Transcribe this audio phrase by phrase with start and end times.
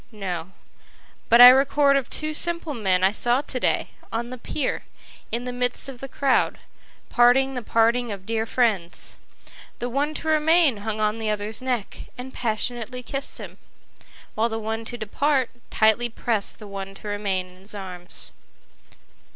[0.11, 0.51] —No;
[1.29, 4.81] But I record of two simple men I saw to day, on the pier,
[5.31, 6.57] in the midst of the crowd,
[7.09, 9.19] parting the parting of dear friends;
[9.77, 13.59] The one to remain hung on the other's neck, and passionately kiss'd him,
[14.33, 18.31] While the one to depart, tightly prest the one to remain in his arms.